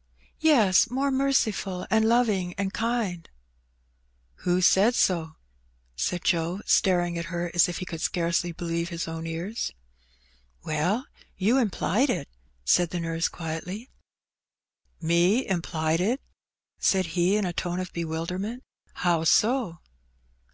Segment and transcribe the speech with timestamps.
[0.00, 0.02] ^^
[0.38, 3.24] "Yes; more merciful, and loving, and kind/*
[4.34, 5.36] *^ Who said so?
[5.68, 9.72] *' said Joe, staring at her as if he could scarcely believe his own ears.
[10.64, 11.02] WeD,
[11.36, 12.26] you implied it/*
[12.64, 13.90] said the nurse, quietly.
[15.02, 16.22] Me implied it?
[16.78, 18.64] said he in a tone of bewilderment.
[18.94, 19.80] *'How so?